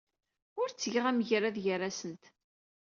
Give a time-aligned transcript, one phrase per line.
[0.61, 2.23] Ur ttgeɣ amgerrad gar-asent.